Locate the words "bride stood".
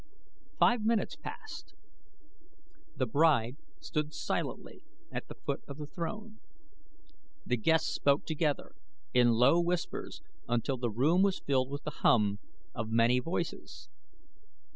3.05-4.15